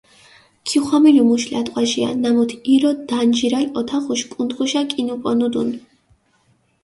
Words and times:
ქიხვამილუ 0.69 1.23
მუშ 1.27 1.43
ლატყვაჟია, 1.51 2.09
ნამუთ 2.21 2.51
ირო 2.73 2.91
დანჯირალ 3.09 3.65
ოთახუშ 3.79 4.21
კუნთხუშა 4.31 4.81
კინუპონუდუნ. 4.91 5.69